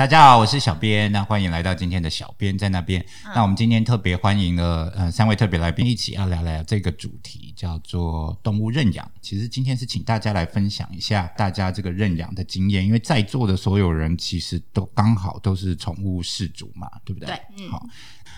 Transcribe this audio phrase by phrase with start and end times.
[0.00, 3.04] 大家好，我是小编，那欢迎来到今天的小编在那边。
[3.34, 9.06] 那我们今天特别欢迎了呃三位特别来宾，一起要聊聊这个主题，叫做动物认养。
[9.20, 17.26] 其实今天是请大家来分享一下大家这个认养的经验，因为在座的所有人其实都刚好都是宠物饲主嘛，对不对？
[17.26, 17.84] 对，嗯好，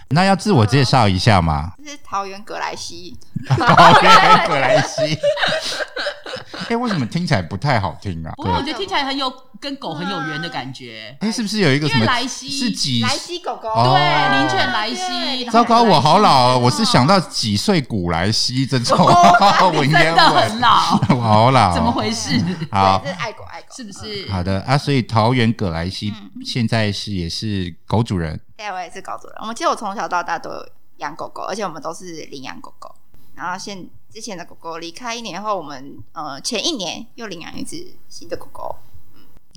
[0.08, 1.74] 那要自我介绍一下吗？
[1.78, 3.16] 这 是桃园葛莱西，
[3.46, 5.16] 桃园葛莱西。
[6.68, 8.32] 哎、为什么听起来不太好听啊？
[8.36, 11.16] 不过我觉得听起来很有跟狗很有缘的感觉。
[11.20, 16.58] 哎、是不是有一个什么莱西是几莱西狗狗，哦对，灵犬莱西，糟糕，我好老哦！
[16.58, 18.98] 我哦是想到几岁古莱西这种
[19.74, 21.74] 文言真的很，老， 我好老。
[21.74, 21.90] 怎么？
[21.92, 22.38] 回事？
[22.70, 24.30] 好对，这是爱狗爱狗，是不是？
[24.30, 29.36] 好的啊，所以桃园葛莱西嗯现在是也是狗主人，对，我也是狗主人。
[29.40, 30.66] 我们其实我从小到大都有
[30.98, 32.94] 养狗狗，而且我们都是领养狗狗。
[33.34, 38.76] 然后现之前的狗狗离开一年后，我们呃前一年又领养一只新的狗狗。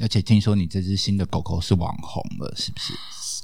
[0.02, 2.94] 而且听说你这只新的狗狗是网红了，是不是？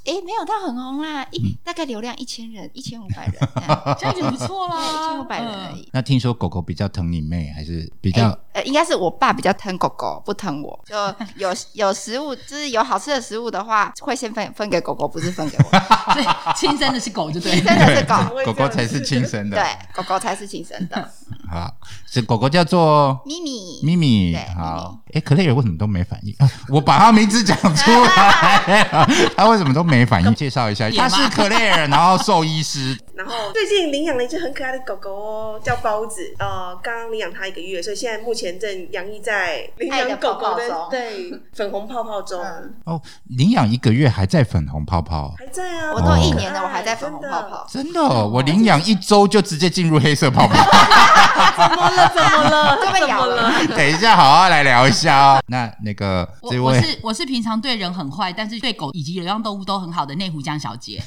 [0.03, 3.35] 哎，没有它很红啦，一、嗯大概流量一千人，一千五百人
[3.99, 5.77] 这就不错啦，一千五百人而嗯。
[5.77, 5.89] 已。
[5.93, 10.83] 那听说狗狗比较疼你妹，还是比较呃，应该是我爸比较疼狗狗，不疼我。
[10.85, 10.95] 就
[11.35, 15.63] 有 有食物，就是有好吃的食物的话，会先分分给狗狗，不是分给我。
[16.13, 17.61] 所以亲生的是狗就对了。
[17.61, 19.57] 真的是狗，狗狗才是亲生的。
[19.57, 21.11] 对，狗狗才是亲生的。
[21.51, 21.69] 好，
[22.09, 24.31] 这狗狗叫做咪咪，咪咪。
[24.31, 26.33] 对好，哎，克雷尔为什么都没反应？
[26.39, 28.87] 啊 我把他名字讲出来，
[29.35, 30.33] 他为什么都没反应？
[30.33, 32.97] 介绍一下，他是克雷尔，然后兽医师。
[33.21, 36.21] 然后最近领养了一只很可爱的狗狗哦，叫包子。
[36.39, 43.01] 呃，刚刚领养它一个月，所以现在目前正洋溢在领养狗狗的的泡泡中对 粉红泡泡中，嗯哦，
[43.37, 45.91] 领养一个月还在粉红泡泡，还在啊。
[45.93, 47.67] 我都一年了，我还在粉红泡泡。
[47.69, 50.55] 真的哦、我领养一周就直接进入黑色泡泡。
[51.55, 52.11] 怎么了？
[52.13, 52.77] 怎么了？
[52.83, 53.51] 就被咬了。
[53.75, 55.41] 等一下，好好来聊一下哦。
[55.47, 61.01] 那那个这我是我是平常对人很坏，但是对狗以及流浪动物都很好的内湖江小姐。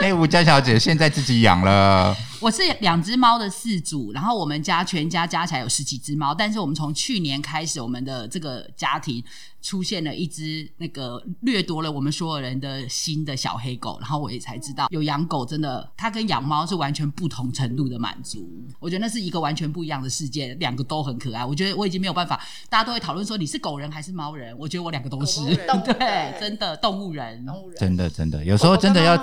[0.00, 9.22] 内湖江小姐，现在自己养了，我是两只猫的饲主，然后我们家全家加起来有十几只猫，但是我们从去年开始，我们的这个家庭
[9.62, 18.48] 出现了一只那个掠夺了我们所有人的心的小黑狗，然后我也才知道有养狗真的，它跟养猫是完全不同程度的满足。
[18.80, 21.44] 我觉得那是一个完全不一样的世界，两个都很可爱。
[21.44, 25.40] 我觉得我已经没有办法，大家都会讨论说你是狗人还是猫人，我觉得我两个都是
[25.84, 27.44] 对，真的动物人。
[27.44, 29.16] 动物人真的真的，有时候真的要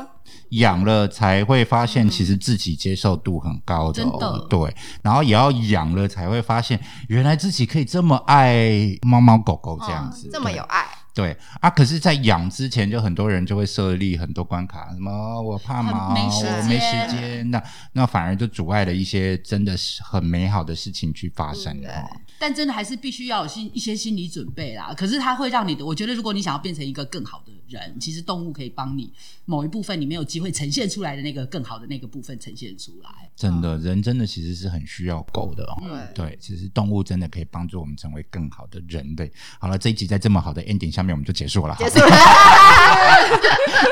[0.49, 4.75] 养了才会发现，其实自己接受度很高的、哦，对。
[5.01, 8.71] 然后也要养了才会发现，原来自己可以这么爱
[9.01, 17.63] 猫猫狗狗这样子，嗯这么有爱，对啊，可是，在养之前，就很多人就会设立很多关卡，什么我怕毛，很没我没时间间，那
[17.93, 22.07] 那反而就阻碍了一些真的是很美好的事情去发生嗯哦。
[22.43, 24.93] 但真的还是必须要有心一些心理准备啦。
[24.97, 29.13] 可是它会让你的，我觉得如果你想要变成一个更好的人，其实动物可以帮你
[29.45, 33.09] 某一部分你没有机会呈现出来的那个更好的那个部分呈现出来。
[33.33, 35.81] 真的，人真的其实是很需要狗的哦。
[36.13, 39.31] 对对，其实动物真的可以帮助我们成为更好的人类。
[39.57, 41.73] 好了，这一集在这么好的 ending 下面，我们就结束了。
[41.79, 42.15] 结束了。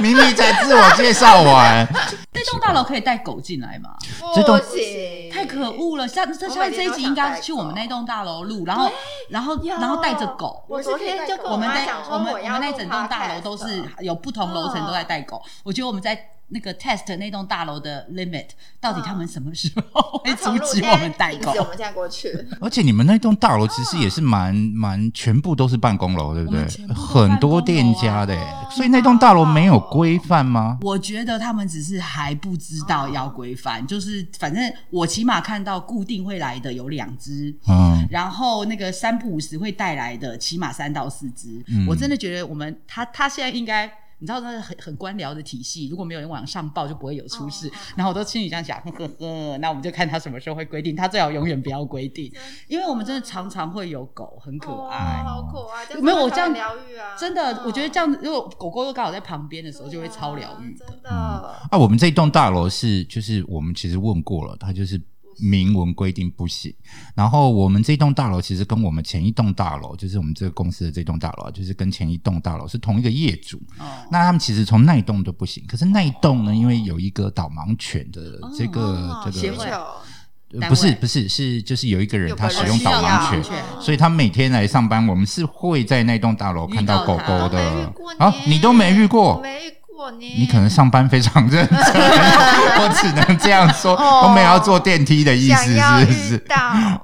[0.02, 1.88] 明明在自我介绍完，
[2.34, 3.96] 那栋大楼可以带狗进来吗？
[4.36, 6.08] 这栋不行，太可恶了！
[6.08, 8.90] 下这下这一集应该去我们那栋大楼录，然后
[9.30, 10.64] 然后然后带着狗。
[10.68, 15.42] 我昨天就跟我们妈讲说那我们我们那整栋大楼都是有不同楼层都在带狗。
[15.64, 16.18] 我觉得我们在
[16.54, 18.48] 那个 test 那栋大楼的 limit，
[18.82, 21.52] 到底他们什么时候 会阻止我们带狗？
[21.52, 22.28] 我们现在过去，
[22.60, 28.36] 而且你们那栋大楼其实也是蛮蛮全部都是办公楼，对不对很多店家的
[28.72, 30.78] 所以那栋大楼没有规范吗？
[30.82, 41.50] 我觉得他们只是还不知道要规范，就是反正我起码看到固定会来的有两只，嗯，然后那个三不五时会带来的起码三到四只。
[41.68, 43.92] 嗯我真的觉得我们他他现在应该。
[44.22, 47.70] 你知道那是很很官僚的体系，如果没有人往上报，就不会有出事。
[47.96, 52.32] 然后我都心里这样想，呵呵呵，那我们就看他什么时候会规定，他最好永远不要规定，
[52.68, 55.24] 因为我们真的常常会有狗，很可爱。
[55.24, 60.86] 好可爱，没有我这样疗愈啊，真的，我觉得这样子，如果狗狗又刚好在旁边的时候，就会超疗愈的。
[60.86, 61.10] 真的。
[61.10, 65.02] 啊，我们这栋大楼是就是我们其实问过了，它就是
[65.40, 66.74] 明文规定不行。
[67.16, 73.58] 然后我们这栋大楼其实跟我们前一栋大楼，就是我们这个公司的这栋大楼啊，就是跟前一栋大楼是同一个业主。
[73.80, 79.32] 哦，那他们其实从那一栋都不行，可是那一栋呢，因为有一个导盲犬的这个、哦。
[79.32, 83.42] 这个不是不是是就是有一个人他使用导盲犬。
[83.80, 87.94] 所以他每天来上班，我们是会在那栋大楼看到狗狗的。
[88.18, 89.40] 啊，你都没遇过？
[89.42, 89.74] 没遇
[90.10, 96.44] 你可能上班非常认真， 我只能这样说，哦都没有要坐电梯的意思，是不是？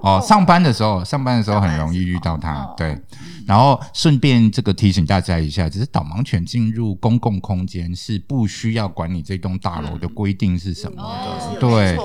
[0.01, 2.73] 哦，上班的时候，上班的时候很容易遇到它哦。
[2.77, 2.97] 对，
[3.45, 11.97] 然后顺便这个提醒大家一下，只是导盲犬进入公共空间是不需要管你这栋大楼的规定是什么哦的，对。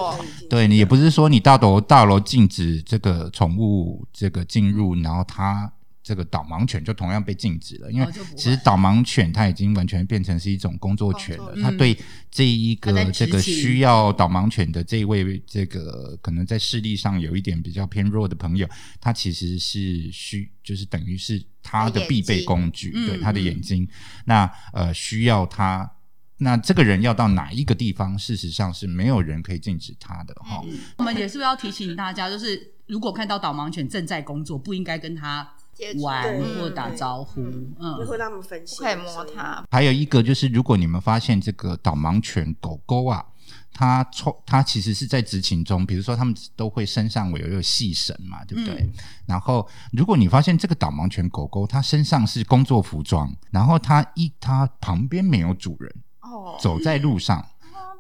[0.51, 11.97] 对你也不是说你大楼大楼禁止这个宠物这个进入，然后它这个导盲犬就同样被禁止了，因为其实导盲犬它已经完全变成是一种工作犬了它对
[12.31, 18.69] 这一个这个需要导盲犬的这一位这个可能在视力上有一点比较偏弱的朋友，
[19.01, 23.89] 他其实是需就是等于是他的必备工具，嗯对他的嗯眼睛，
[24.25, 25.91] 那呃需要他。
[26.39, 30.61] 那这个人要到哪一个地方，事实上是没有人可以禁止他的哈。
[30.65, 35.62] 嗯我们也是要提醒大家，就是如果看到导盲犬正在工作，不应该跟它接触
[36.01, 37.41] 玩对或打招呼。
[37.41, 43.25] 嗯，就会让他们分心，不可以摸它，还有一个就是，如果你们发现这个导盲犬狗狗啊，
[43.73, 48.91] 它从它其实是在执勤中，比如说他们都会身上有有细绳嘛，对不对？
[49.27, 57.45] 然后如果你发现这个导盲犬狗狗它身上是工作服装，然后它一它旁边没有主人，哦，走在路上，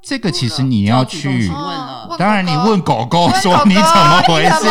[0.04, 1.48] 这个其实你要去
[2.18, 4.66] 当然，你问狗狗说你怎么回事，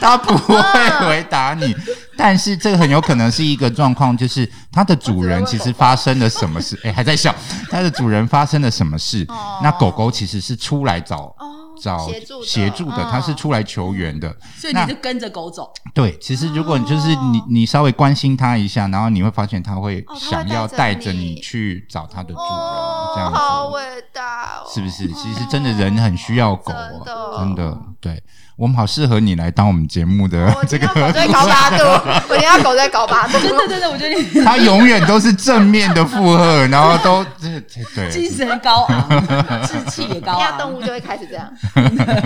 [0.00, 0.60] 它 不会
[1.00, 1.74] 回答你。
[2.16, 6.76] 但是这个很有可能是一个状况，就是它的主人其实发生了什么事？
[6.82, 7.32] 哎，还在笑。
[7.70, 9.24] 它的主人发生了什么事？
[9.28, 14.34] 哦那狗狗其实是出来找哦找协助的协助的，嗯它是出来求援的。
[14.56, 15.72] 所以你就跟着狗走。
[15.94, 23.38] 对，其实如果你就是你你稍微关心它一下，然后你会发现它会想要带着你你去找它的主人，哦，这样子。
[23.38, 23.82] 好伟
[24.12, 25.08] 大哦，是不是？
[25.08, 27.78] 其实真的人很需要狗真的哦，真的。
[28.00, 28.22] 对
[28.56, 31.84] 我们好适合你来当我们节目的 这个 狗在搞八度，
[32.28, 37.60] 我听到狗在搞八度，真的真的，我觉得你他永远都是正面的附和，然后都这
[37.92, 38.28] 这精。
[38.30, 39.26] 神高昂，
[39.66, 40.74] 志气也高听到动。
[40.74, 41.50] 物就会开始这样。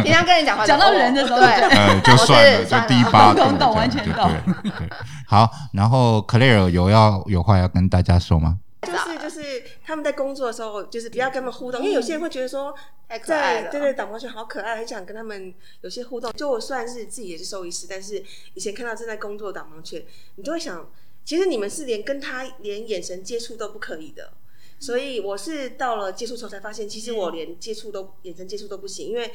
[0.03, 4.31] 平常跟人讲话就，讲到人的时候对，就呃，就算了，就我是算了第八度，懂懂完全对懂
[4.63, 4.89] 对对
[5.27, 8.59] 好，然后 Claire 有要有话要跟大家说吗？
[8.83, 12.75] 就是就是他们在工作的时候，就是不要跟他们互动，因为有些人会觉得说，
[13.09, 13.65] 太可爱了。
[13.65, 16.33] 在对对导盲犬好可爱，很想跟他们有些互动。
[16.33, 18.23] 就我虽然是自己也是兽医师，但是
[18.55, 20.91] 以前看到正在工作的导盲犬，你就会想，
[21.25, 24.33] 其实你们是连跟他连眼神接触都不可以的。
[24.81, 29.31] 所以我是到了接触之后才发现，其实我连接触都眼神接触都不行，因为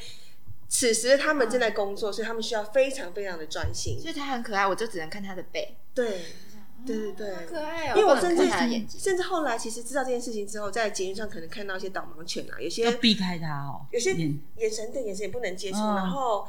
[0.68, 3.98] 此时他们正在工作，所以他们需要非常非常的专心。
[3.98, 6.20] 所以它很可爱，我就只能看它的背，对，
[6.86, 7.94] 对对对，好可爱哦。
[7.96, 8.48] 因为我甚至
[8.98, 16.48] 甚至后来其实知道这件事情之后，在捷运上可能看到一些导盲犬啊，有些要避开它哦，有些眼眼神对眼神也不能接触，嗯然后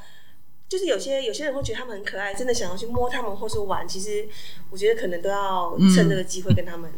[0.70, 4.28] 就是有些有些人会觉得他们很可爱，真的想要去摸他们或是玩，其实
[4.70, 6.90] 我觉得可能都要趁这个机会跟他们，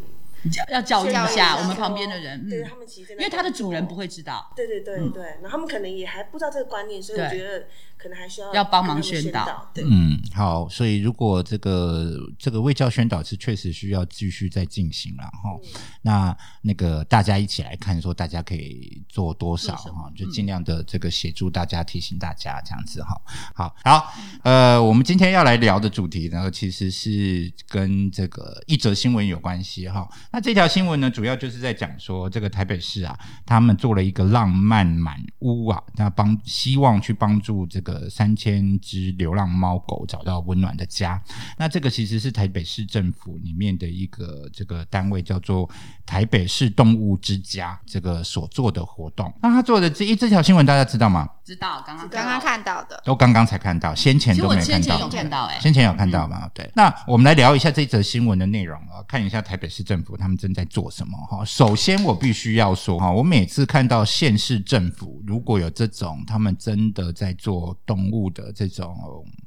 [0.70, 4.06] 要教育一教育一下下我们旁边的人，对嗯，他们其实真因为它的主人不会。
[4.06, 4.52] 知道。
[4.54, 7.64] 对对对对，然后他们可能也还不知道这个观念，所以我觉得
[8.02, 9.70] 可能还需要要帮忙宣宣导。
[9.72, 15.56] 对，嗯，好，所以如果这个这个卫教宣导是确实需要继续再进行了哈，
[16.02, 23.20] 那那个大家一起来看，说大家可以做多少哈，就尽量的这个协助大家，提醒大家这样子哈。
[23.54, 24.12] 好，好，
[24.42, 30.08] 呃，我们今天要来聊的主题呢，其实是跟这个一则新闻有关系哈。
[30.32, 33.16] 那这条新闻呢，主要就是在讲说，这个台北市啊，
[33.46, 41.22] 他们做了一个浪漫满屋啊，那帮希望去帮助这个三千只流浪猫狗找到温暖的家。
[41.58, 45.68] 那这个其实是台北市政府里面的一个这个单位叫做
[46.04, 49.32] 台北市动物之家这个所做的活动。
[49.42, 51.28] 那他做的这一这条新闻大家知道吗？
[51.44, 55.08] 知道刚刚刚刚，看到的，都刚刚才看到，先前都没有看到先前有。
[55.08, 56.48] 看到哎，先前有看到吗？
[56.54, 61.44] 对，那我们来聊一下这则新闻的内容啊，看一下台北市政府他们正在做什么哈。
[61.44, 68.96] 首先，我必须要说哈，我每次看到县市政府如果有这种他们真的在做动物的这种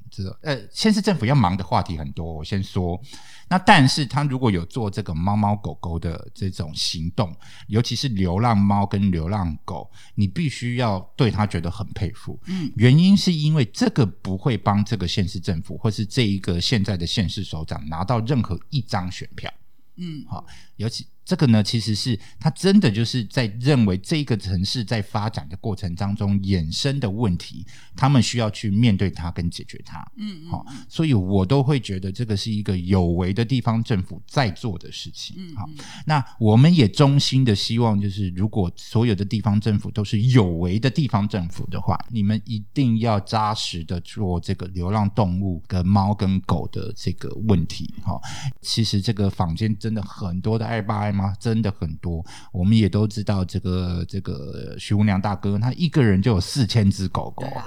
[0.10, 3.00] 这种呃，县市政府要忙的话题很多，我先说。
[3.48, 7.36] 那但是他如果有做这个猫猫狗狗的这种行动，
[7.68, 12.40] 尤其是流浪猫跟流浪狗，你必须要对他觉得很佩服。
[12.48, 19.54] 嗯，原因是因为这个不会帮这个县市政府或是这一个现在的县市首长拿到任何一张选票。
[19.98, 20.46] 嗯，好，
[20.78, 27.66] 尤其这个呢，其实是他真的就是在认为这个城市在发展的过程当中衍生的问题，
[27.96, 30.06] 他们需要去面对它跟解决它。
[30.18, 35.36] 嗯好、所以我都会觉得这个是一个有为的地方政府在做的事情。
[35.40, 35.68] 嗯好，
[36.06, 47.92] 那我们也衷心的希望，就是如果所有的地方政府都是有为的地方政府的话，你们一定要扎实的做这个流浪动物跟猫跟狗的这个问题。
[48.04, 48.22] 哈、
[48.62, 51.34] 其实这个坊间真的很多的爱爸爱吗？
[51.40, 52.24] 真的很多。
[52.52, 57.66] 我们也都知道，这个这个徐无娘大哥，他一个人就有四千只狗狗啊！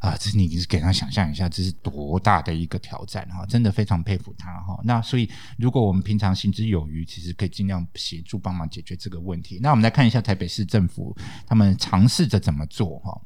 [0.00, 3.44] 啊，这你给他想象一下，这是多大的一个挑战哈！
[3.46, 4.78] 真的非常佩服他哈。
[4.84, 9.58] 那所以，如果我们平常行之有余，其实可以尽量协助帮忙解决这个问题。
[9.60, 13.18] 那我们来看一下台北市政府他们尝试着怎么做哈。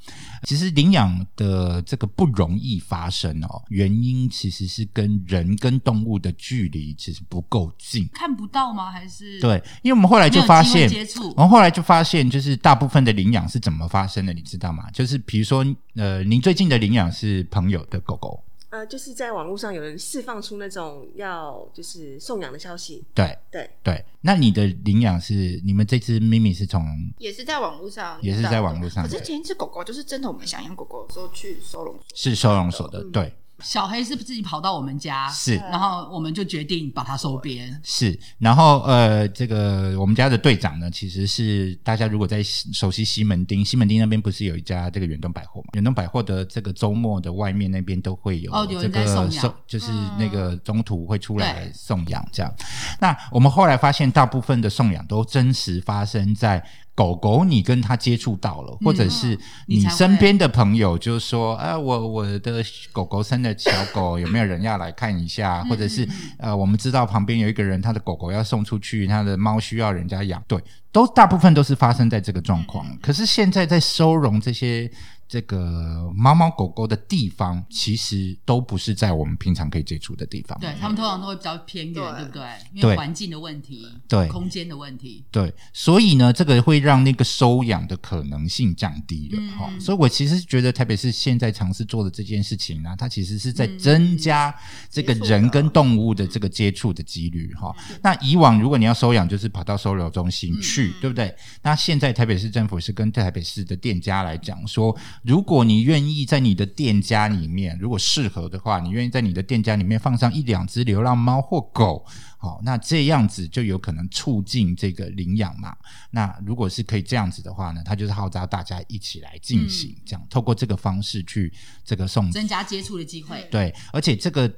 [0.45, 8.09] 其实领养的这个不容易发生哦，原因其实是跟人跟动物的距离其实不够近。
[8.13, 8.91] 看不到吗？
[8.91, 10.89] 还是对，因为我们后来就发现，
[11.37, 14.91] 我们后来就发现，就是大部分的领养是怎么发生的，你知道吗？
[14.93, 15.65] 就是比如说，
[15.97, 24.05] 呃，您最近的领养是朋友的狗狗，呃，就是在网络上有人释放出那种要就是送养的消息，对对对。
[24.21, 26.85] 那你的领养是你们这只咪咪是从
[27.19, 33.33] 也是在网络上，也是在网络上，可是前一只狗狗就是真的，我们想养狗狗的时候去收容所，是收容所的，对。
[33.63, 35.29] 小黑是不是自己跑到我们家？
[35.31, 37.81] 是，然后我们就决定把它收编。
[37.83, 45.69] 是，然后呃，这个我们家的队长呢，其实是大家如果在熟悉西门町，西门町那边不是有一家这个远东百货嘛？
[45.75, 52.55] 远东百货的这个周末的外面那边都会有这个送，就是那个中途会出来送养这样。
[53.01, 56.65] 那我们后来发现，大部分的送养都真实发生在。
[56.99, 59.39] 狗狗，你跟它接触到了，或者是
[59.69, 65.63] 你身边的朋友，就是说，呃，我我的狗狗生的小狗，有没有人要来看一下？
[65.67, 66.05] 或者是
[66.39, 72.85] 呃，我们知道旁边有一个人，他的狗狗要送出去，他的猫需要人家养，对，都大部分都是发生在这个状况。
[73.01, 74.91] 可是现在在收容这些。
[75.29, 80.59] 这个猫猫狗狗的地方，其实都不是在我们平常可以接触的地方。
[80.59, 82.43] 对他们通常都会比较偏远，对不对？
[82.73, 85.53] 因为环境的问题，对空间的问题，对。
[85.75, 89.57] 所以呢，这个会让那个收养的可能性降低了。
[89.59, 94.55] 哈，所以我其实觉得台北市现在尝试做的这件事情呢，它其实是在增加
[94.91, 97.53] 这个人跟动物的这个接触的几率。
[97.53, 101.37] 哈，那以往如果你要收养，就是跑到收留中心去，对不对？
[101.61, 104.97] 那现在台北市政府是跟台北市的店家来讲说。
[105.23, 112.05] 如果你愿意在你的店家里面，如果适合的话，你愿意在你的店家里面放上一两只流浪猫或狗，
[112.39, 115.77] 好，那这样子就有可能促进这个领养嘛。
[116.11, 121.53] 那如果是可以这样子的话呢，它就是号召大家一起来进行，这样透过这个方式去
[121.85, 123.47] 这个送增加接触的机会。
[123.51, 124.53] 对，而且这个。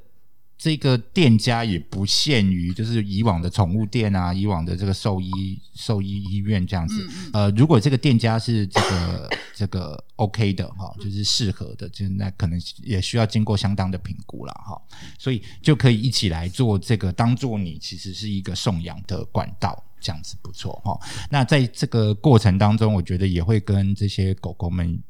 [0.62, 7.08] 这个店家也不限于就是以往的宠物店啊，以往的这个兽医兽医医院这样子。
[7.32, 14.78] 呃，如果这个店家是这个 这个 OK 的哈，就是适合的，就那可能也需要经过相当的评估了哈。
[15.18, 21.00] 所以就可以一起来做这个，当做你其实是一个送养的管道，这样子不错哈。
[21.30, 25.02] 那在这个过程当中，我觉得也会跟这些狗狗们。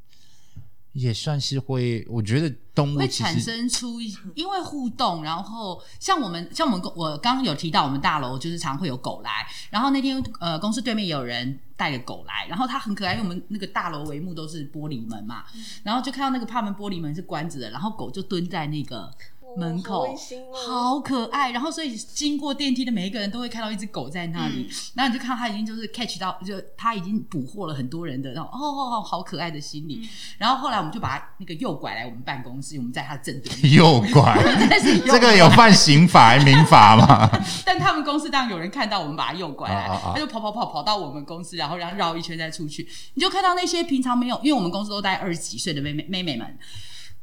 [0.93, 15.45] 也算是会，我觉得动物会产生出因为互动，然后像我们像我们我刚刚有提到，我们大楼就是常会有狗来，然后那天呃公司对面也有人带着狗来，然后它很可爱，因为我们那个大楼帷幕都是玻璃门嘛，
[15.83, 19.11] 然后就看到那个帕门玻璃门是关着的，然后狗就蹲在那个。
[19.57, 20.07] 门口
[20.67, 30.09] 好可爱，然后所以经过电梯的每一个人都会看到一只狗在那里，然后你就看到它已经就是 catch 到，就它已经捕获了很多人的那种哦哦哦好可爱的心理。
[30.39, 33.75] 然后后来我们就把它那个诱拐来我们办公室，我们在它正对面。
[33.75, 34.37] 诱拐，
[35.07, 37.31] 这个有犯刑法还民法吗？
[37.65, 46.59] 但他们公司当然有人看到我们把它诱拐来，他就跑跑跑跑到我们公司，然后然后绕一圈再出去，你就看到那些平常没有，因为我们公司都带二十几岁的妹妹妹妹们。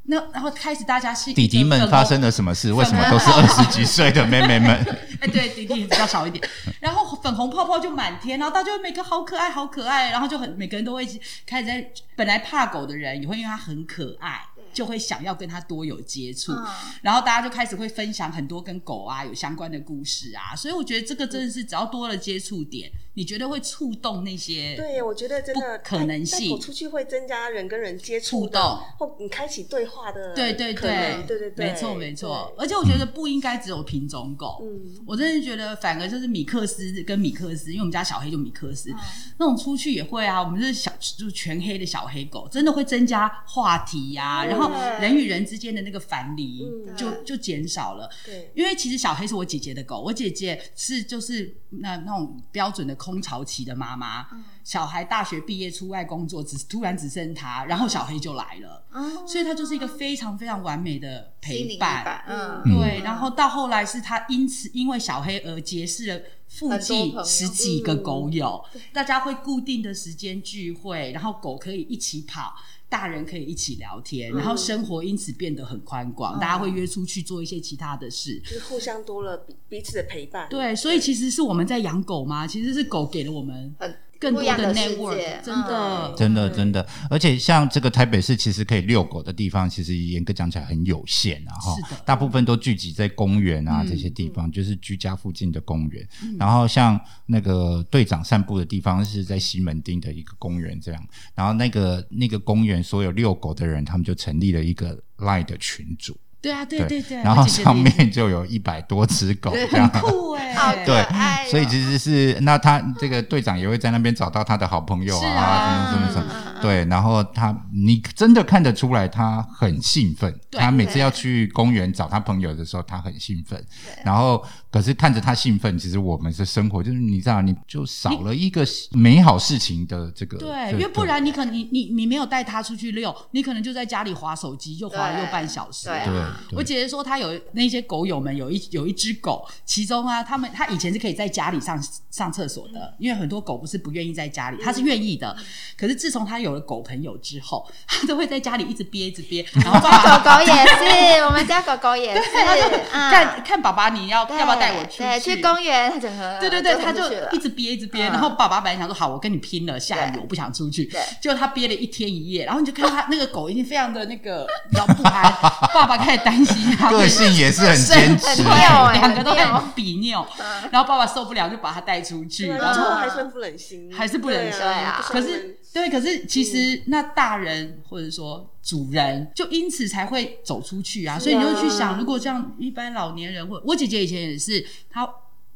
[0.07, 2.73] 那然后开始大家是弟弟们发生了什么事？
[2.73, 4.69] 为什么都是二十几岁的妹妹们？
[5.21, 6.43] 哎，对，弟弟比较少一点。
[6.79, 11.05] 然后粉红泡泡就满天，然后大家每个好可爱，好可爱，然后就很每个人都会
[11.45, 14.41] 开始在本来怕狗的人也会因为它很可爱。
[14.73, 16.53] 就会想要跟他多有接触，
[17.01, 24.75] 然后大家就开始会分享很多跟狗啊有相关的故事啊，所以我觉得这个真的是只要多了接触点，你觉得会触动那些？
[24.75, 28.61] 对，我觉得真的可能性，出去会增加人跟人接触，触动。
[28.99, 31.23] 或你开启对话的，对对对。
[31.25, 32.53] 对对对，没错没错。
[32.55, 38.93] 而且我觉得不应该只有品种狗，嗯，我真的觉得反而就是米克斯跟米克斯，因为我们家小黑就米克斯，
[39.39, 44.69] 那种出去也会啊，我们是小就是全黑的小黑狗，真的会增加话题呀，然后
[45.01, 45.47] 人与人。
[45.47, 54.27] 之间的那个樊篱就就减少了，对，因为其实小黑是我姐姐的狗，我姐姐是就是那那种标准的空巢期的妈妈，
[54.65, 58.83] 小孩大学毕业出外工作，只突然只剩他，然后小黑就来了，
[59.25, 66.21] 所以他就是一个非常非常完美的陪伴，嗯，对，然后到后来是他因此因为小黑而结识了。
[66.47, 72.55] 附近十几个狗友，大家会固定的时间聚会，然后狗可以一起跑。
[72.89, 78.39] 大人可以一起聊天，然后生活因此变得很宽广，大家会约出去做一些其他的事。
[78.39, 80.47] 就是互相多了彼彼此的陪伴。
[80.49, 82.47] 对，所以其实是我们在养狗吗？
[82.47, 86.07] 其实是狗给了我们很更多不一样的世 network，界真的。
[86.07, 91.75] 嗯真的真的，而且像这个台北市，其实可以遛狗的地方，其实严格讲起来很有限啊，哈。
[91.75, 93.87] 是的，大部分都聚集在公园啊、嗯。
[93.87, 96.07] 这些地方，就是居家附近的公园。
[96.39, 101.07] 然后像那个队长散步的地方是在西门町的一个公园，这样。
[101.35, 106.17] 然后那个那个公园所有遛狗的人，他们就成立了一个 Line 的群组，
[106.47, 109.89] 对啊，对对对，然后上面就有一百多只狗这样。
[109.91, 111.05] 酷哎、好 可对
[111.49, 123.63] 所以其实是那他这个队长也会在那边找到他的好朋友啊，啊什么什么什么，嗯对，然后他你真的看得出来他很兴奋，他每次要去公园找他朋友的时候，他很兴奋，
[124.03, 135.87] 然后可是看着他兴奋，其实我们的生活就是你知道，你就少了一个美好事情的这个，对，因为不然你可能你你你没有带他出去遛，你可能就在家里划手机，就划了对又半小时。
[135.87, 145.35] 对对我姐姐说，她有那些狗友们有一有一只狗，其中啊，他们她以前是可以在家里上上厕所的，因为很多狗不是不愿意在家里，她是愿意的。
[145.77, 155.41] 可是自从她有了狗朋友之后，她都会在家里一直憋一直憋，然后爸爸狗狗也是，我们家狗狗也是，她就嗯看看爸爸你要要不要带我去去？
[155.41, 155.99] 公园，
[156.39, 165.23] 对对对，他就一直憋一直憋，嗯然后爸爸本来想说好，我跟你拼了，下雨我不想出去对，结果他憋了一天一夜，然后你就看到他那个狗已经非常的那个，比较不安，
[165.73, 166.91] 爸爸开始担心他。
[166.91, 168.43] 个性也是很坚持。
[168.43, 170.27] 两个都很比拗，
[170.71, 174.61] 然后爸爸受不了就把他带出去，然后还是不忍心，还是不忍心。
[174.61, 175.03] 啊。
[175.07, 185.07] 可是对，可是其实那大人或者说主人就因此才会走出去啊，所以你就去想，如果这样一般老年人或我姐姐以前也是，她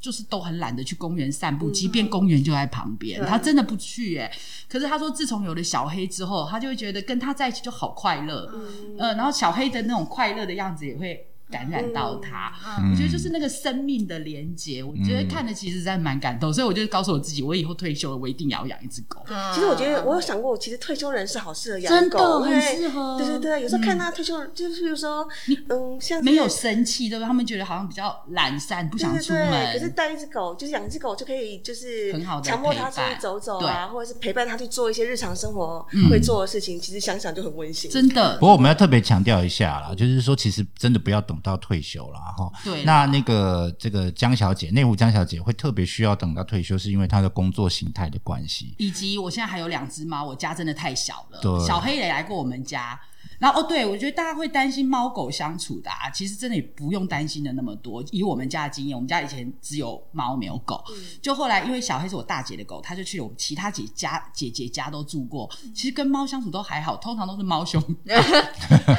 [0.01, 3.27] 就是都很懒得去公园散步，即便公园就在旁边，对。
[3.27, 4.29] 她真的不去哎、
[4.67, 8.97] 可是他说，自从有了小黑之后，他就会觉得跟他在一起就好快乐，嗯。
[8.97, 11.27] 呃，然后小黑的那种快乐的样子也会。
[11.51, 19.21] 感染到他，嗯我觉得就是那个生命的连接，我觉得看的其实真的蛮感动，所以我就告诉我自己，我以后退休了，我一定也要养一只狗。
[19.27, 25.27] 嗯其实我觉得，我有想过，其实退休人士好适合养真的狗，很适合对对对，有时候看嗯他退休，就是比如说，
[25.69, 27.27] 嗯，像没有生气，对吧？
[27.27, 29.49] 他们觉得好像比较懒散，不想对对出门。
[29.49, 36.79] 对，可是带一只狗，就是养一只狗就可以，就是很好的强迫他出去走走啊，或者是陪伴他去做一些日常生活会做的事情。
[36.79, 37.89] 其实想想就很温馨。
[37.91, 42.51] 真的不过我们要特别强调一下啦，就是说，其实真的不要等到退休了哈。
[42.63, 48.73] 对那那个这个江小姐，内湖江小姐会特别需要等到退休，是因为她的工作形态的关系。
[48.77, 51.39] 以及我现在还有两只猫，我家真的太小了。
[51.41, 52.99] 对小黑也来过我们家。
[53.41, 58.03] 然后哦，对，我觉得大家会担心猫狗相处的啊，其实真的也不用担心的那么多。
[58.11, 60.83] 以我们家的经验，我们家以前只有猫没有狗，
[61.23, 67.81] 就后来因为小黑是我大姐的狗，他就去了我们其他姐家姐姐家都住过，其实跟猫相处都还好，通常都是猫凶，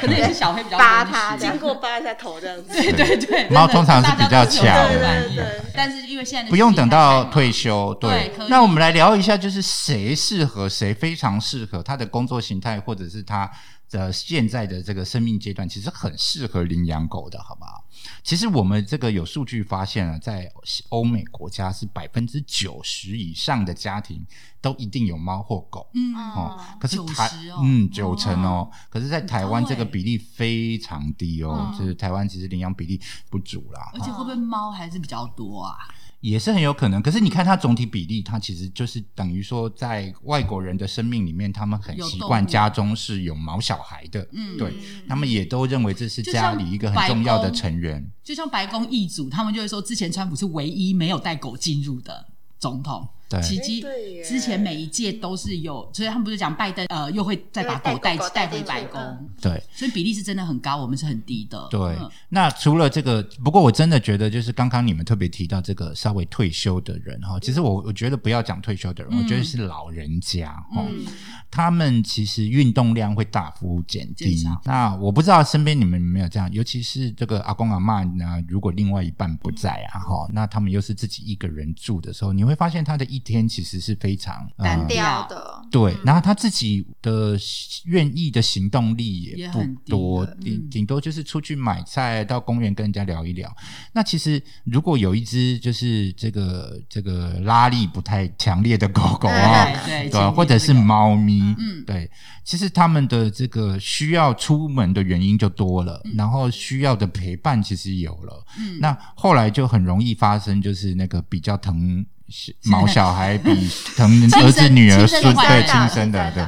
[0.01, 5.61] 可能也是小黑比较温扒它驯经过扒一下头这样子， 对对对，猫通常是比较强对对对。
[5.75, 13.49] 但是因为现在不用等到退休，对那我们来聊一下，就是谁适合，谁非常适合他的工作形态，或者是他
[13.93, 17.85] 的现在的这个生命阶段，其实很适合领养狗的，好不好？
[18.23, 20.51] 其实我们这个有数据发现啊，在
[20.89, 24.25] 欧美国家是百分之九十以上的家庭
[24.63, 25.85] 都一定有猫或狗。
[25.93, 32.99] 嗯哦哦，可是台哦嗯九成哦，可是，在台湾这个比例非常低哦，嗯就是台湾其实领养比例
[33.29, 33.91] 不足啦。
[33.93, 35.75] 而且会不会猫还是比较多啊？
[36.21, 37.01] 也是很有可能。
[37.01, 44.73] 可是你看它总体比例，它其实就是等于说，在外国人的生命里面，他们很有习惯家中是有毛小孩的，嗯对
[45.09, 48.09] 他们也都认为这是家里一个很重要的成员。
[48.23, 52.25] 就像白宫一组，他们就会说，之前川普是唯一没有带狗进入的
[52.57, 53.05] 总统。
[53.39, 53.41] 对。
[53.41, 53.85] 奇迹
[54.23, 58.99] 之前每一届都是有，所以他们不是讲拜登呃又会再把狗带带回白宫。
[58.99, 59.63] 嗯，对。
[59.73, 61.67] 所以比例是真的很高，我们是很低的。
[61.69, 61.79] 对。
[61.99, 71.05] 嗯，那除了这个，不过我真的觉得，就是刚刚你们特别提到这个稍微退休的人哈，其实我我觉得不要讲退休的人，我觉得是老人家哈，嗯。
[71.51, 74.43] 他们其实运动量会大幅减低。
[74.65, 87.37] 那我不知道身边你们有没有这样，尤其是这个阿公阿嬷呢，如果另外一半不在啊，哈，那他们又是自己一个人住的时候，你会发现他的一天其实是非常呃单调的，对，然后他自己的
[87.85, 90.69] 愿意的行动力也不多，的顶嗯。
[90.69, 93.49] 顶多就是出去买菜，到公园跟人家聊一聊。
[93.93, 102.09] 那其实如果有一只就是这个这个拉力不太强烈的狗狗啊，对对对啊，或者是猫咪，嗯对，
[102.43, 108.79] 其实他们的这个需要出门的原因就多了，然后需要的陪伴其实有了，嗯。
[108.79, 112.05] 那后来就很容易发生，就是那个比较疼
[112.65, 113.49] 毛小孩比
[113.95, 116.43] 疼儿子、女儿、孙，对亲生的，对。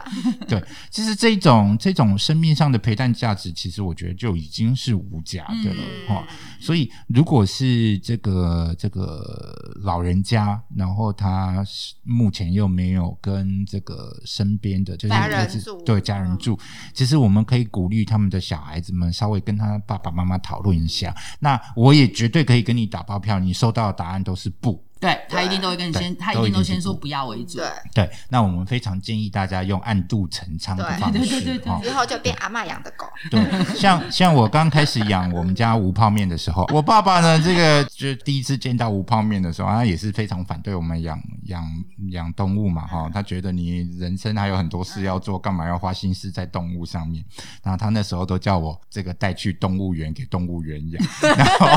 [0.47, 6.15] 对，其实这种这种生命上的陪伴价值，其实我觉得就已经是无价的了嗯。
[6.15, 6.27] 哈、
[6.59, 15.81] 所以，如果是这个这个老人家，然后他是目前又没有跟这个身边的就是家人就是住。
[15.83, 16.59] 对家人嗯住，
[16.93, 21.15] 其实我们可以鼓励他们的小孩子们稍微跟他爸爸妈妈讨论一下。
[21.39, 24.83] 那我也绝对可以跟你打包票，你收到的答案都是不。
[25.05, 27.57] 对他一定都会跟你先，他一定都先说不不要为主。
[27.57, 41.63] 对，对，那我们非常建议大家用暗度陈仓的方式，对对对对哦之后就变阿嬷养的狗，对，像像我刚开始养我们家无泡面的时候， 我爸爸呢，这个就第一次见到无泡面的时候，他也是非常反对我们养养
[42.11, 47.23] 养动物嘛，哈，他觉得你人生还有很多事要做，干嘛要花心思在动物上面？
[47.63, 51.03] 然后他那时候都叫我这个带去动物园给动物园养，
[51.37, 51.67] 然后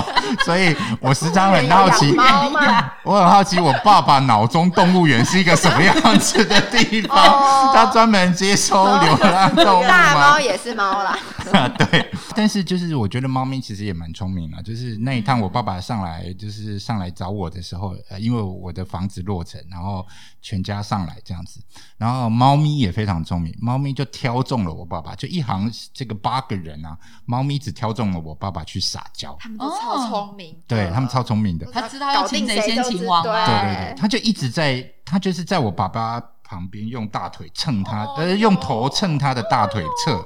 [0.44, 2.92] 所以我时常很好奇有养，猫吗？
[3.18, 7.18] 我很好奇，我爸爸脑中动物园是一个什么样子的地方？
[7.18, 10.14] 哦他专门接收流浪动物大？
[10.14, 11.18] 猫也是猫啦，
[11.76, 12.07] 对，
[12.38, 20.06] 但是就是我觉得猫咪其实也蛮聪明的，就是那一趟我爸爸上来，就是上来找我的时候，呃，因为我的房子落成，然后
[20.40, 21.60] 全家上来这样子，
[21.96, 30.52] 然后猫咪也非常聪明，猫咪就挑中了我爸爸，就一行这个八个人啊，猫咪只挑中了我爸爸去撒娇，他们都超聪明。
[30.54, 33.46] 的，对他们超聪明的，他知道要搞定擒贼先擒王啊。
[33.46, 33.94] 对对对。
[33.94, 40.24] 对，他就一直在，他就是在我爸爸旁边用大腿蹭他，哦呃，用头蹭他的大腿侧。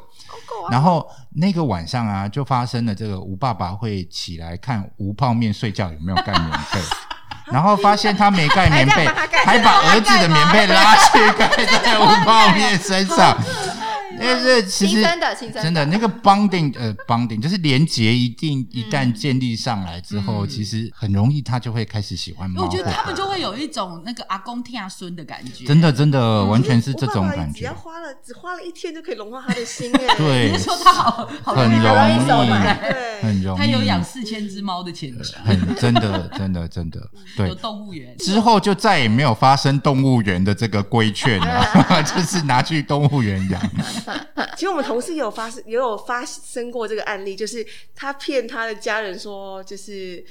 [0.71, 6.81] 然后那个晚上啊，就发生了这个吴爸爸会起来看吴泡面睡觉有没有盖棉被，
[7.53, 9.07] 然后发现他没盖棉被，
[9.45, 11.49] 还把儿子的棉被拉去盖
[11.83, 13.37] 在吴泡面身上。
[14.19, 22.65] 那这其实真的，真的那个 bonding 呃 bonding 就是连接，一定一旦建立上来之后，嗯其实很容易他就会开始喜欢猫。
[22.65, 25.65] 我觉得他们就会有一种那个阿公听阿孙的感觉。
[25.65, 30.15] 真的真的完全是这种感觉只要，花了只花了一天就可以融化他的心 哎。
[30.17, 33.59] 对你是，说他好好很容易容易容易手买，对，很容易。
[33.59, 37.01] 他有养四千只猫的潜质，很真的真的真的
[37.37, 37.55] 对有。
[37.55, 38.17] 动物园。
[38.19, 43.63] 之后就再也没有发生动物园的这个规劝了， 就是拿去动物园养。
[44.57, 50.25] 其实我们同事也有发生，也有发生过这个案例，就是他骗他的家人说，就是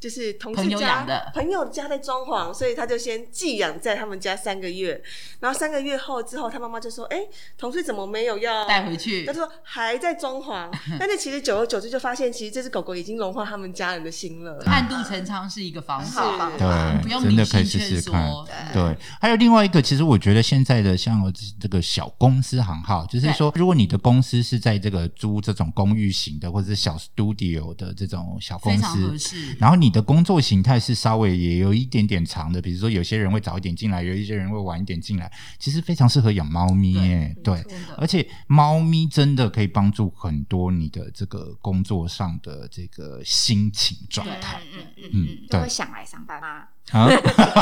[0.00, 1.30] 就是同事朋友家的。
[1.34, 5.00] 朋友家在装潢，所以他就先寄养在他们家三个月，
[5.40, 7.20] 然后三个月后之后，他妈妈就说：“哎，
[7.56, 9.24] 同事怎么没有要带回去？
[9.26, 14.62] 他就说还在装潢， 但是其实久而久之就发现，其实这只狗狗已经融化他们家人的心了。
[14.66, 18.28] 暗度陈仓是一个方法，对，不用真的可以试试看。
[18.28, 18.46] 说。
[18.72, 29.16] 对，还有另外一个，其实我觉得现在的像这个小公司行号，就是说，如果你的公司是在这个租这种公寓型的，或者是小 studio 的这种小公司，
[29.58, 37.34] 然后你的工作形态是稍微也有一点点长的，比如说有些人会早一点进来，有一些人会晚一点进来，其实非常适合养猫咪耶。
[37.42, 37.64] 对，
[37.96, 44.60] 而且猫咪真的可以帮助很多你的这个工作上的这个心情状态。
[44.72, 46.64] 嗯嗯嗯嗯嗯，都会想来上班吗？
[46.90, 47.06] 啊，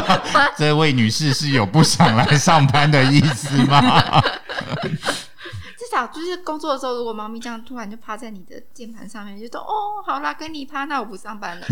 [0.57, 4.23] 这位女士是有不想来上班的意思吗？
[6.09, 11.67] 就是工作的时候，如果猫咪这样突然就趴在你的键盘上面，就说哦，好啦，跟你趴，那我不上班了。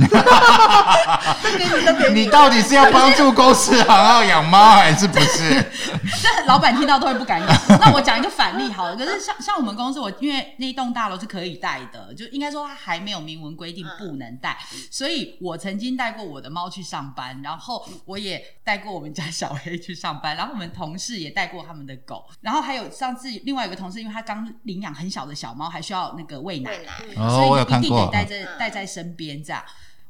[2.14, 5.50] 你到底是要帮助公司好好养猫，还是不是？
[6.22, 7.48] 那老板听到都会不敢养。
[7.80, 14.56] 那我讲一个反例好了，可是像像我们公司，我因为那一栋大楼是可以带的，就应该说它还没有明文规定不能带，
[14.90, 28.12] 所以我曾经带过我的猫去上班，然后我也带过我们家小黑去上班，然后我们同事也带过他们的狗，然后还有上次另外一个同事，因为他刚领养很小的小猫，还需要那个喂奶，喂奶，哦，所我有看过以一定得。
[28.12, 29.60] 带在带在身边这样。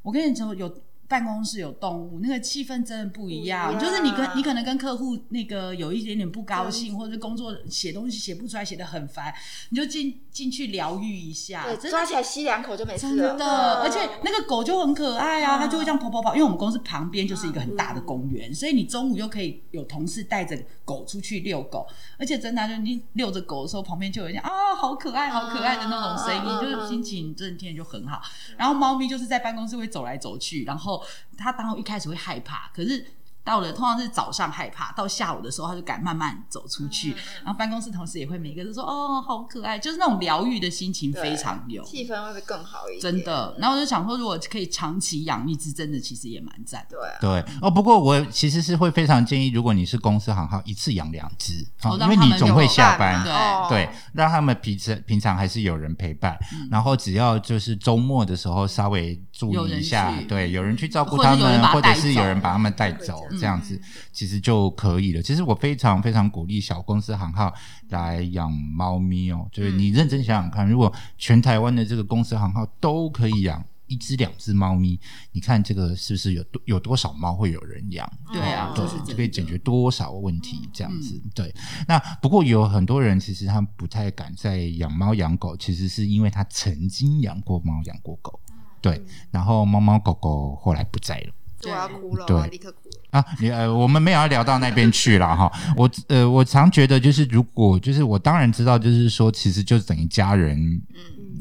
[0.03, 0.71] 我跟你说，有
[1.07, 3.71] 办公室有动物，那个气氛真的不一样。
[3.73, 9.33] 不一样就是你跟你可能跟客户那个有一点点不高兴，或者工作写东西写不出来，写的很烦，
[9.69, 13.35] 你就进进去疗愈一下，对，抓起来吸两口就没事真了。
[13.35, 16.35] 的，而且那个狗就很可爱啊，嗯它就会这样跑跑跑。
[16.35, 21.87] 因为我们公司旁边就是一个很大的公园，所以你中午又可以有同事带着狗出去遛狗，
[22.19, 28.21] 而且真的啊、就你遛着狗的时候，旁边就有人家啊，好可爱，好可爱的那种声音，就是心情真的听着就很好。
[28.57, 31.01] 然后猫咪就是在办公室会走来走去，然后
[31.37, 33.05] 它当然一开始会害怕，可是。
[33.45, 41.83] 到了通常是早上害怕，到下午的时候他就敢慢慢走出去，嗯然后办公室同事也会每个都说哦好可爱，就是那种疗愈的心情非常有。
[41.83, 43.01] 气氛会不会更好一点？
[43.01, 46.85] 真的，然后我就想说，如果可以长期养一只，真的其实也蛮赞。
[46.89, 51.53] 对啊，对哦，不过我其实是会非常建议，如果你是公司行号，一次养两只，
[52.01, 63.79] 因为你总会下班，对哦对，让他们平时平常还是有人陪伴，嗯然后只要就是周末的时候稍微注意一下，对，有人去照顾他们，或者是有人把他们带走，嗯这样子
[64.11, 65.21] 其实就可以了。
[65.21, 67.53] 其实我非常非常鼓励小公司行号
[67.89, 73.63] 来养猫咪哦，就是嗯你认真想想看，如果全台湾的这个公司行号都可以养。
[73.87, 74.99] 一只两只猫咪，
[75.31, 78.11] 你看这个是不是有多有多少猫会有人养？
[78.33, 81.21] 对啊对这是可以解决多少问题这样子。
[81.35, 81.53] 对，
[81.87, 88.39] 那不过有很多人其实他不太敢再养猫养狗，其实是因为他曾经养过猫养过狗，
[88.81, 91.33] 对，然后猫猫狗狗后来不在了。
[91.63, 93.19] 我要哭了，对我立刻哭了。
[93.19, 95.51] 啊，你呃，我们没有要聊到那边去了哈。
[95.77, 100.81] 我呃，我常觉得就是，如果就是我当然知道，就是说，其实就等于家人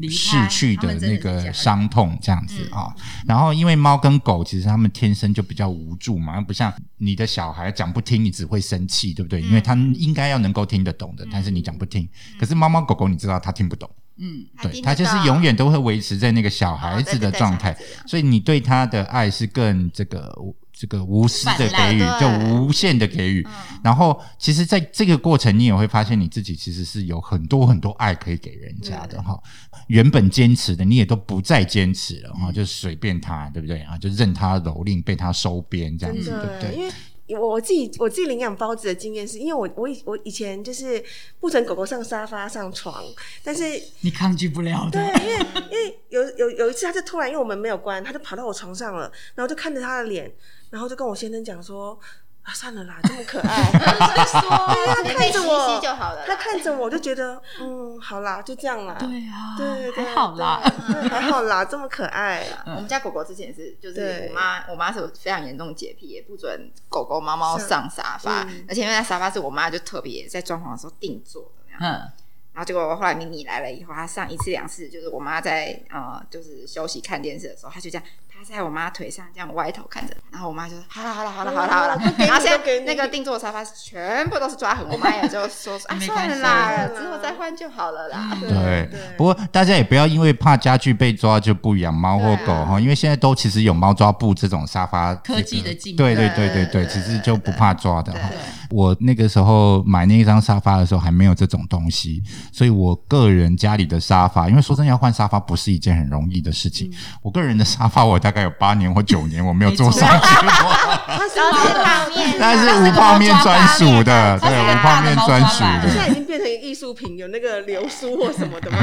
[0.09, 2.95] 逝去的那个伤痛这样子啊、
[3.27, 9.41] 然后因为猫跟狗其实它们天生就比较无助嘛，不像你的小孩讲不听，你只会生气，对不对？
[9.43, 12.09] 因为他们应该要能够听得懂的，但是你讲不听。
[12.39, 20.33] 可是猫猫狗狗你知道它听不懂，嗯，对，听得到它就是永远都会维持在那个小孩子的状态哦对对对小孩子，所以你对他的爱是更这个
[20.73, 23.47] 这个无私的给予，就无限的给予。
[23.83, 29.41] 然后，其实在这个过程，你也会发现你自己其实是有很多很多爱可以给人家的哈。
[29.87, 33.97] 原本坚持的，你也都不再坚持了哈，就随便他，对不对啊？
[33.99, 36.93] 就任他蹂躏，被他收编这样子，对不的，因对？
[37.29, 41.03] 我自己我自己领养包子的经验是，因为我我以我以前就是
[41.41, 43.03] 不准狗狗上沙发上床，
[43.43, 43.63] 但是
[44.03, 45.25] 你抗拒不了的对，。
[45.25, 50.31] 因为因为有有有一次，他就突然因为我们没有关，他就跑到我床上了，然后就看着他的脸，
[50.71, 51.99] 然后就跟我先生讲说。
[52.45, 60.61] 啊，算了啦，这么可爱， 他看着我吸吸就好了他看着我就觉得，嗯，好啦，就这样啦，对啊，对对对，还好啦。
[60.87, 71.97] 对，还好啦，这么可爱，我们家狗狗之前也是，就是我妈，我妈是有非常严重洁癖，也不准狗狗、猫猫上沙发，嗯而且因为那沙发是我妈就特别在装潢的时候定做的那样。
[71.97, 72.13] 嗯，
[72.53, 88.37] 然后结果后来咪咪来了以后，她上一次两次，就是我妈在呃就是休息看电视的时候，她就这样趴在我妈腿上这样歪头看着，然后我妈就说好了好了好了好了好了然后现在那个定做的沙发全部都是抓痕，我妈也就说 啊算了啦，之后再换就好了啦。
[88.41, 98.29] 对对，不过大家也不要因为怕家具被抓就不养猫或狗哈，因为现在都其实有猫抓布这种沙发科技的进步对对对对对，对其实就不怕抓的哈。
[98.71, 102.21] 我那个时候买那一张沙发的时候还没有这种东西，
[102.51, 106.93] 所以我个人家里的沙发，因为说真的要换沙发不是一件很容易的事情。
[107.23, 110.73] 我个人的沙发我大概有八年或九年我没有做上去过，
[111.05, 115.91] 他是然后吃泡面，但是无泡面专属的，对，无泡面专属的。
[115.91, 118.79] 现在已经变成艺术品，有那个流苏或什么的吗？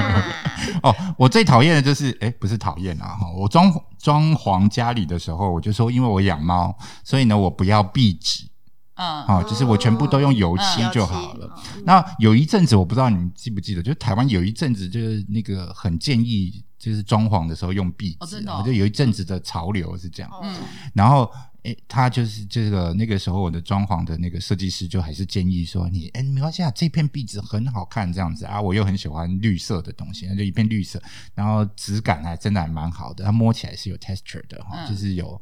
[0.84, 8.46] 哦，我最讨厌的就是，哎，不是讨厌啊，哈，我装装潢家里的时候，我就说，因为我养猫，所以呢，我不要壁纸，
[8.94, 11.50] 嗯，哦，就是我全部都用油漆嗯就好了。
[11.84, 20.32] 那有一阵子，我不知道你们记不记得，就是台湾有一阵子，就是那个很建议，就是装潢的时候用壁纸，哦真的哦就有一阵子的潮流是这样。
[20.42, 20.56] 嗯，
[20.96, 31.00] 然后，诶，他就是这个那个时候我的装潢的那个设计师就还是建议说，你诶没关系啊，这片壁纸很好看这样子啊，我又很喜欢绿色的东西，那就一片绿色，
[31.36, 35.40] 然后质感还真的还蛮好的，它摸起来是有 texture 的哈，嗯就是有。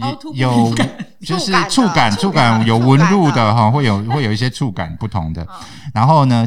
[0.00, 0.74] 凹凸不有
[1.24, 5.42] 就是触感的触感，有纹触感的路的哈，会有会有一些触感不同的。
[5.42, 6.46] 嗯然后呢，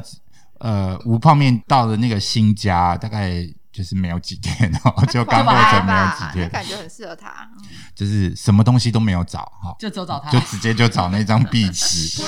[0.59, 3.43] 呃，无泡面到了那个新家，大概
[3.73, 7.29] 就是没有几天哦， 就刚过成没有几天，感觉很适合他。
[7.59, 7.63] 嗯
[7.95, 12.21] 就是什么东西都没有找哈，就走找他就直接就找那张壁纸。
[12.23, 12.27] 哇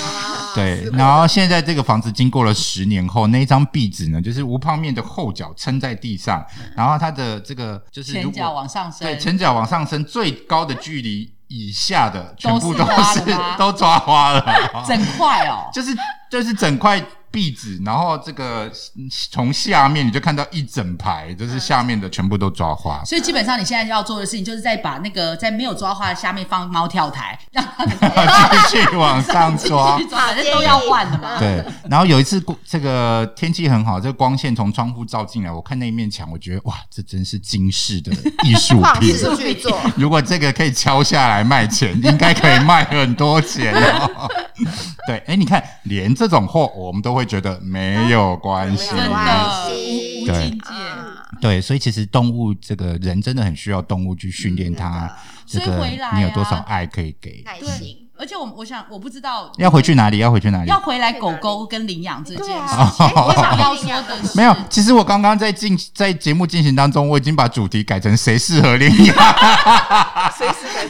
[0.53, 13.21] 对，然后现在这个房子经过了十年后，那一张壁纸呢，就是无胖面的后脚撑在地上，然后它的这个就是前脚往上升，对前脚往上升最高的距离以下的，全部都都是
[13.57, 14.43] 都抓花了，
[14.87, 15.95] 整块哦， 就是
[16.29, 17.03] 就是整块
[17.35, 23.03] 壁纸，然后这个嗯从下面你就看到一整排，就是下面的全部都抓花。
[23.03, 27.93] 所以基本上你现在要做的事情，就是在把那个在没有抓花的下面放猫跳台，让它们
[28.69, 31.37] 继续往上抓反正都要换的嘛。
[31.37, 39.13] 对，然后有一次这个天气很好，这个光线从窗户照进来，我看那一面墙，我觉得哇，这真是惊世的艺术旷品。
[39.15, 44.29] 世巨作，如果这个可以敲下来卖钱，应该可以卖很多钱哦。
[45.07, 48.89] 对，哎，你看，连这种货我们都会觉得没有关系。
[48.89, 50.73] 真的关无系无对境界。
[50.73, 51.11] 啊
[51.41, 55.11] 对，所以其实动物这个人真的很需要动物去训练它，
[55.45, 57.43] 这个你有多少爱可以给？
[57.43, 58.04] 耐心。
[58.17, 60.19] 而且我我想我不知道要回去哪里？
[60.19, 60.69] 要回去哪里？
[60.69, 69.15] 要回来狗狗跟领养这件事我想要说的是，没有，其实我刚刚在进在节目进行当中，我已经把主题改成谁适合领养，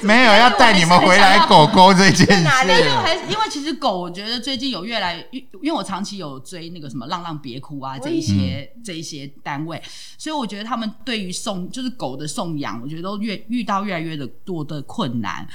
[0.01, 2.33] 没有要带你们回来狗狗这件事。
[2.33, 9.81] 因为还因为其实狗，我觉得最近有越来越，因为我长期有追那个什么“浪浪别哭”啊这一些、这一些单位，
[10.17, 15.47] 所以我觉得他们对于送就是狗的送养，我觉得都越遇到越来越的多的困难。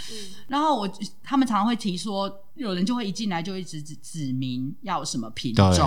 [0.49, 0.91] 然后我
[1.31, 5.87] 他们常常会提说，有人就会一进来就一直指指明要什么品对种。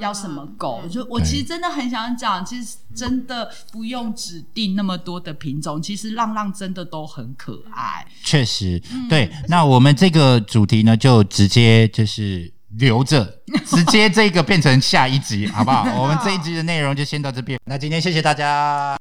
[0.00, 0.82] 要什么狗？
[0.90, 8.04] 就我其实真的很想讲，其实真的不用指定那么多的品种，其实浪浪真的都很可爱。
[8.24, 9.30] 确实，对。
[9.46, 13.24] 那我们这个主题呢，就直接就是留着，
[13.64, 15.84] 直接这个变成下一集，好不好？
[16.02, 17.56] 我们这一集的内容就先到这边。
[17.66, 18.88] 那今天谢谢大家。